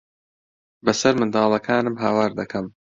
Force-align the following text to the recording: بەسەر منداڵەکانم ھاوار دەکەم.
بەسەر 0.85 1.13
منداڵەکانم 1.21 1.95
ھاوار 2.03 2.31
دەکەم. 2.39 2.65